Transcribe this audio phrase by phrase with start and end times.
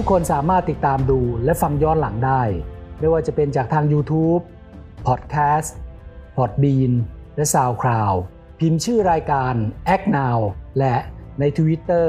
[0.00, 2.42] ทุกคนสามารถติดตามดูและฟังย้อนหลังได้
[2.98, 4.42] ไม่ว่าจะเป็นจากทาง YouTube,
[5.06, 5.70] Podcast,
[6.36, 6.92] Podbean
[7.36, 8.16] และ SoundCloud
[8.58, 9.54] พิมพ์ชื่อรายการ
[9.94, 10.38] Act Now
[10.78, 10.94] และ
[11.40, 12.08] ใน Twitter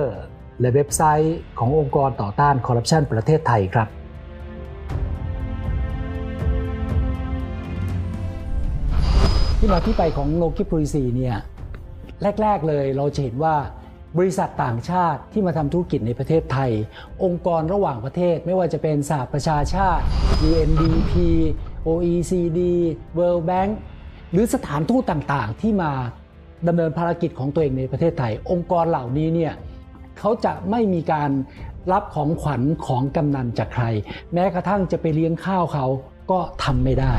[0.59, 3.87] และเว็บไซต์ขององค์กรต่อต้านคอร์รัปชันประเทศไทยครับ
[9.57, 11.37] ที่มาที่ไปของโนกิปริซีเนี่ย
[12.41, 13.55] แรก ๆเลยเราจะเห็นว่า
[14.17, 16.71] บริษัทต่างชาติที่มาทำธุรกิจในประเทศไทย
[17.23, 20.03] องค์กรระหว่างประเทศไม่ว่าจะเป็นสหประชาชาติ
[20.49, 21.13] UNDP
[21.87, 22.59] OECD
[23.17, 23.71] World Bank
[24.31, 25.91] หรือสถานทูตต่างๆ ที่มา
[26.67, 29.53] ดำเนินภารกิจของตัวเองในประเทศไทย องค์กรเหล่านี้เนี่ย
[30.19, 31.31] เขาจะไม่มีการ
[31.91, 33.85] รับของขวัญของกำนันจากใคร
[34.33, 35.85] แม้กระทั่งจะไปเลี้ยงข้าวเขา
[36.31, 37.13] ก็ทำไม่ได้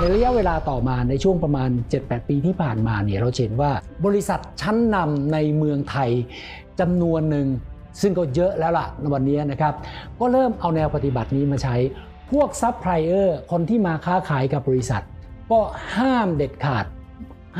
[0.00, 3.72] ในระยะเวลาต่อมาในช่วงประมาณ 7-8 ปีที่ผ่านมาเนี่ยเราเห็นว่า
[4.06, 6.10] บริษัทชั้นนำในเมืองไทย
[6.80, 7.46] จำนวนหนึ่ง
[8.00, 9.74] ซึ่งก็เยอะแล้วล่ะในวันนี้นะครับ
[10.20, 11.76] ก็เริ่มเอาแนวปฏิบัตินี้มาใช้
[12.32, 15.02] พวกซัพพลายเออร์คนที่มาค้าขายกับบริษัท
[15.50, 15.60] ก็
[15.96, 16.84] ห้ามเด็ดขาด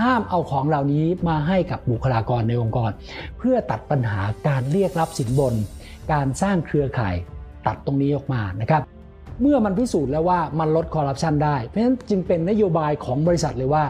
[0.00, 2.91] ห้ามเอาของเหล่านี้มาให้กับบุคลากรในองค์กร
[3.38, 5.54] เพื่อตัดปัญหาการเรียกรับสินบน
[6.12, 7.14] การสร้างเครือข่าย
[7.66, 8.82] ตัดตรงนี้ออกมานะครับ
[9.41, 13.84] เมื่อมันพิสูจน์แล้วว่ามันลดคอร์รัปชันได้ เพราะฉะนั้นจึงเป็นนโยบายของบริษัทเลยว่า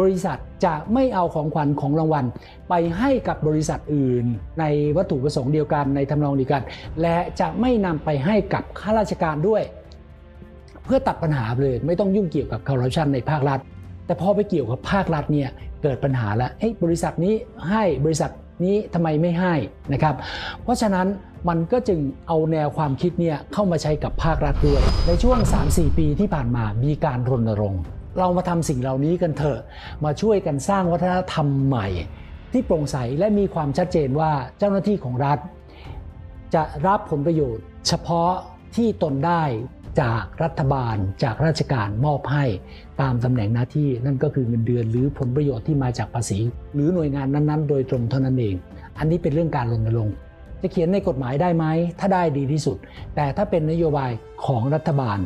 [0.00, 2.24] บริษัทจะไม่เอาของขวัญของรางวัล
[2.68, 4.24] ไปให้กับบริษัทอื่น
[4.60, 4.64] ใน
[4.96, 6.62] วัตถุประสงค์เดียวกันในทำนองเดียวกัน
[7.02, 9.62] และจะไม่นำไปให้กับข้าราชการด้วย
[10.84, 13.58] เพื่อตัดปัญหาเลย ไม่ต้องยุ่งเกี่ยวกับคอร์รัปชันในภาครัฐ
[14.06, 15.48] แต่พอไปเกี่ยวกับภาครัฐเนี่ย
[15.82, 16.50] เกิดปัญหาแล้ว
[16.84, 17.34] บริษัทนี้
[17.70, 18.30] ให้บริษัท
[18.64, 19.54] นี้ทำไมไม่ให้
[19.92, 20.14] นะครับ
[20.62, 21.06] เพราะฉะนั้น
[21.48, 27.82] มันก็จึงเอาแนวความคิดเนี่ยเข้ามาใช้กับภาครัฐด้วย ในช่วง 3-4 ปีที่ผ่านมามีการรณรงค์
[28.18, 29.60] เรามาทำสิ่งเหล่านี้กันเถอะ
[30.04, 31.88] มาช่วยกันสร้างวัฒนธรรมใหม่
[32.52, 35.38] ที่โปร่งใสและมีความชัดเจนว่าเจ้าหน้าที่ของรัฐ
[36.54, 38.30] จะรับผลประโยชน์ เฉพาะ
[38.76, 39.42] ที่ตนได้
[40.00, 42.44] จากรัฐบาลจากราชการมอบให้
[43.00, 46.38] ตามตำแหน่งหน้าที่นั่นก็คือเงินเดือนหรือผลประโยชน์ที่มาจากภาษี
[46.74, 48.54] หรือหน่วยงานนั้นๆ โดยตรงเท่านั้นเอง
[48.98, 50.14] อันนี้เป็นเรื่องการรณรงค์
[50.62, 51.64] จะเขียนในกฎหมายได้ไหม
[51.98, 52.76] ถ้าได้ดีที่สุด
[53.14, 54.10] แต่ถ้าเป็นนโยบาย
[54.46, 55.18] ของรัฐบาล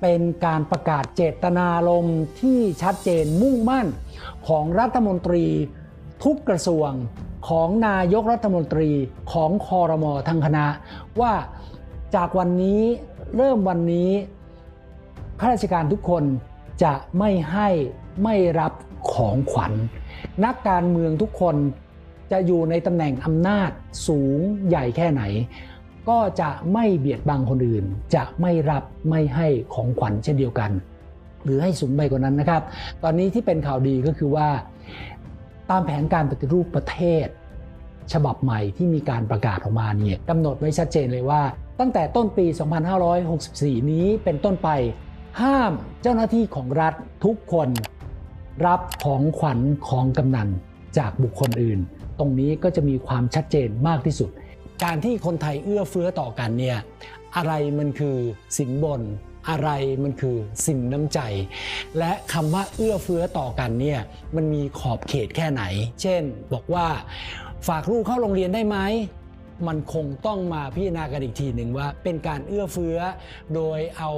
[0.00, 3.86] เป็นการประกาศเจตนารมณ์ที่ชัดเจนมุ่งมั่น
[4.48, 5.44] ของรัฐมนตรี
[6.24, 6.90] ทุกกระทรวง
[7.48, 8.90] ของนายกรัฐมนตรี
[9.32, 10.66] ของคอรมอทั้งคณะ
[11.20, 11.32] ว่า
[12.14, 12.80] จากวันนี้
[13.36, 14.10] เริ่มวันนี้
[15.40, 16.24] ข้าราชการทุกคน
[16.84, 17.68] จะไม่ให้
[18.22, 18.72] ไม่รับ
[19.12, 19.72] ของขวัญ
[20.44, 21.56] นักการเมืองทุกคน
[22.32, 23.70] จะอยู่ในตำแหน่งอำนาจ
[24.08, 24.38] สูง
[24.68, 25.22] ใหญ่แค่ไหน
[26.08, 27.84] ก็จะไม่เบียดบังคนอื่น
[28.14, 30.70] จะไม่รับไม่ให้ของขวัญเช่นเดียวกัน
[31.44, 32.62] หรือให้สูงไปกว่านั้นนะครับ
[33.02, 34.48] ตอนนี้ที่เป็นข่าวดีก็คือว่า
[35.70, 37.26] ตามแผนการปฏิรูปประเทศ
[38.12, 41.42] ฉบับใหม่ที่มีการประกาศออกมาเนี่ยกำหนดไว้ชัดเจนเลยว่า
[41.80, 42.46] ตั้งแต่ต้นปี
[43.18, 44.68] 2564 นี้เป็นต้นไป
[45.40, 45.72] ห้าม
[46.02, 46.94] เจ้าหน้าที่ของรัฐ
[47.24, 47.68] ทุกคน
[48.66, 50.48] รับของขวัญของกำนัน
[50.98, 51.78] จากบุคคลอื่น
[52.18, 54.30] ตรงนี้ก็จะมีความชัดเจนมากที่สุด
[54.84, 56.78] การที่คนไทยเอื้อเฟื้อต่อกันเนี่ย
[57.36, 58.16] อะไรมันคือ
[58.56, 59.02] สินบน
[59.50, 59.70] อะไร
[60.02, 60.36] มันคือ
[60.66, 61.20] สินน้ำใจ
[61.98, 64.00] และคำว่าเอื้อเฟื้อต่อกันเนี่ย
[64.36, 65.62] มันมีขอบเขตแค่ไหน
[66.02, 66.86] เช่น บอกว่า
[67.68, 68.76] ฝากลูกเข้าโรงเรียนได้ไหม
[69.66, 72.98] มันคงต้องมาพิจารณากันอีกทีหนึ่งว่า เป็นการเอื้อเฟื้อ
[73.54, 74.12] โดยเอา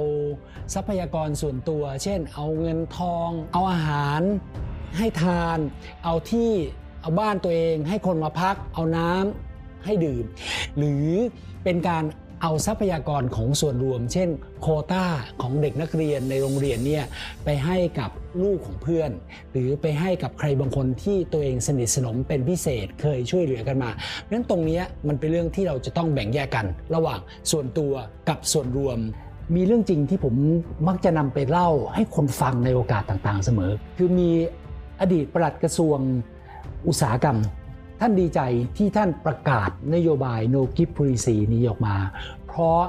[0.73, 4.21] ทรัพยากรส่วนตัว เช่น เอาเงินทอง เอาอาหาร
[4.97, 5.57] ให้ทาน
[6.03, 6.51] เอาที่
[7.01, 10.25] เอาบ้านตัวเอง ให้คนมาพัก เอาน้ำให้ดื่ม
[10.77, 11.07] หรือ
[11.63, 12.03] เป็นการ
[12.41, 14.29] เอาทรัพยากรของส่วนรวม เช่น
[14.61, 15.05] โคต้า
[15.41, 17.05] ของเด็กนักเรียนในโรงเรียนเนี่ย
[17.45, 18.09] ไปให้กับ
[18.43, 19.09] ลูกของเพื่อน
[19.51, 27.19] หรือไปให้กับใครบางคนที่ตัวเองสนิทสนมเป็นพิเศษเคยช่วยเหลือกันมาเพราะฉะนั้นตรงนี้มันเป็นเรื่องที่เราจะต้องแบ่งแยกกัน ระหว่าง
[27.51, 27.93] ส่วนตัว
[28.29, 28.97] กับส่วนรวม
[29.55, 30.35] มีเรื่องจริงที่ผม
[30.87, 34.29] มักจะนำไปเล่าให้คนฟังในโอกาสต่างๆ เสมอ คือมี
[35.01, 35.99] อดีตปลัดกระทรวง
[36.87, 37.37] อุตสาหกรรม
[37.99, 38.41] ท่านดีใจ
[38.77, 41.95] ที่ท่านประกาศนโยบาย no gift policy นี้ออกมา
[42.47, 42.81] เพราะ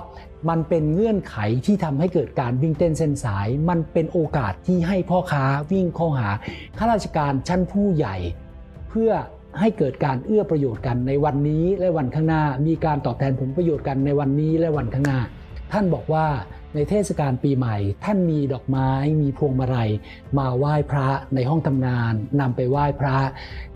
[0.48, 1.36] มันเป็นเงื่อนไข
[1.66, 6.28] ที่ทำให้เกิดการวิ่งเต้นเส้นสาย มันเป็นโอกาสที่ให้พ่อค้าวิ่งเข้าหา
[6.78, 8.16] ข้าราชการชั้นผู้ใหญ่
[8.88, 9.10] เพื่อ
[9.60, 15.20] ให้เกิดการเอื้อประโยชน์กันในวันนี้และวันข้างหน้า มีการตอบแทนผลประโยชน์กันในวันนี้และวันข้างหน้า
[15.72, 16.26] ท่านบอกว่า
[16.74, 18.90] ในเทศกาลปีใหม่ ท่านมีดอกไม้
[19.22, 19.90] มีพวงมาลัย
[20.38, 23.16] มาไหว้พระในห้องทำงานนำไปไหว้พระ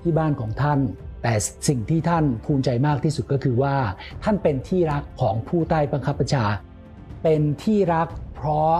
[0.01, 0.79] ที่บ้านของท่าน
[1.23, 1.35] แต่
[1.69, 3.77] สิ่งที่ท่านภูมิใจมากที่สุดก็คือว่า
[4.25, 6.45] ท่านเป็นที่รักของผู้ใต้บังคับบัญชา
[7.23, 8.75] เป็นที่รักเพราะ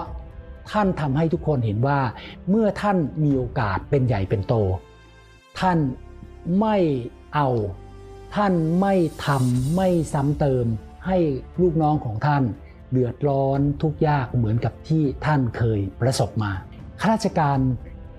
[0.73, 2.01] ท่านทำให้ทุกคนเห็นว่า
[2.49, 4.55] เมื่อท่านมีโอกาสเป็นใหญ่เป็นโต
[5.61, 5.79] ท่าน
[6.61, 6.77] ไม่
[7.35, 7.49] เอา
[8.37, 8.95] ท่านไม่
[9.27, 10.67] ทำไม่ซ้ำเติม
[11.07, 11.19] ให้
[11.61, 12.43] ลูกน้องของท่าน
[12.93, 16.53] เดือดร้อนทุกยากเหมือนกับที่ท่านเคยประสบมา
[17.01, 17.59] ข้าราชการ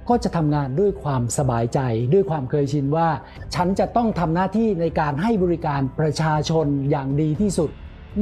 [0.10, 1.80] ก็จะทำงานด้วยความสบายใจ
[2.14, 3.10] ด้วยความเคยชินว่า
[3.56, 7.70] ฉันจะต้องทำหน้าที่ในการให้บริการประชาชนอย่างดีที่สุด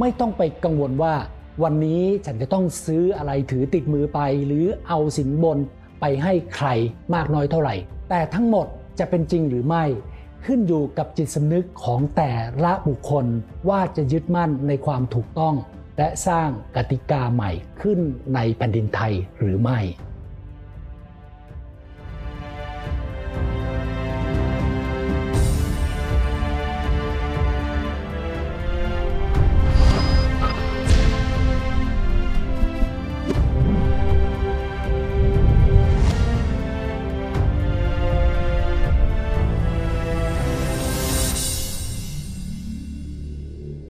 [0.00, 1.14] ไม่ต้องไปกังวลว่า
[1.62, 5.58] วันนี้ฉันจะต้องซื้ออะไรถือติดมือไป หรือเอาสินบน
[6.00, 6.68] ไปให้ใคร
[7.14, 7.74] มากน้อยเท่าไหร่
[8.10, 8.66] แต่ทั้งหมด
[8.98, 9.84] จะเป็นจริงหรือไม่
[10.46, 12.32] ขึ้นอยู่กับจิตสำนึกของแต่
[12.64, 13.26] ละบุคคล
[13.68, 15.54] ว่าจะยึดมั่นในความถูกต้อง
[15.98, 17.50] และสร้างกติกาใหม่
[17.80, 17.98] ขึ้น
[18.34, 19.78] ในแผ่นดินไทยหรือไม่